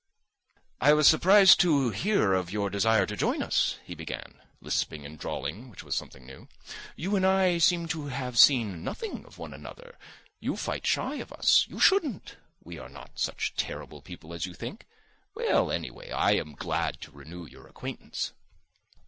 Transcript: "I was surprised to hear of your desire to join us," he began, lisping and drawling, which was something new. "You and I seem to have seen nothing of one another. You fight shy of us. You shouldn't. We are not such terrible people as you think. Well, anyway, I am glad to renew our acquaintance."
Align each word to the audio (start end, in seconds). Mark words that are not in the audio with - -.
"I 0.79 0.93
was 0.93 1.05
surprised 1.07 1.59
to 1.59 1.91
hear 1.91 2.33
of 2.33 2.51
your 2.51 2.71
desire 2.71 3.05
to 3.05 3.15
join 3.15 3.43
us," 3.43 3.77
he 3.85 3.93
began, 3.93 4.39
lisping 4.59 5.05
and 5.05 5.15
drawling, 5.19 5.69
which 5.69 5.83
was 5.83 5.93
something 5.93 6.25
new. 6.25 6.47
"You 6.95 7.15
and 7.15 7.23
I 7.23 7.59
seem 7.59 7.87
to 7.89 8.07
have 8.07 8.35
seen 8.39 8.83
nothing 8.83 9.23
of 9.25 9.37
one 9.37 9.53
another. 9.53 9.99
You 10.39 10.57
fight 10.57 10.87
shy 10.87 11.17
of 11.17 11.31
us. 11.31 11.67
You 11.69 11.79
shouldn't. 11.79 12.37
We 12.63 12.79
are 12.79 12.89
not 12.89 13.19
such 13.19 13.53
terrible 13.55 14.01
people 14.01 14.33
as 14.33 14.47
you 14.47 14.55
think. 14.55 14.87
Well, 15.35 15.69
anyway, 15.69 16.09
I 16.09 16.31
am 16.31 16.53
glad 16.55 16.99
to 17.01 17.11
renew 17.11 17.47
our 17.55 17.67
acquaintance." 17.67 18.33